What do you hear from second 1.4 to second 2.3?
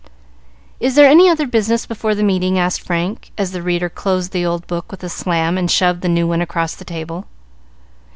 business before the